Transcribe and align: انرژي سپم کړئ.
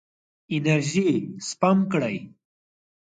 انرژي 0.55 1.09
سپم 1.47 1.77
کړئ. 1.91 2.17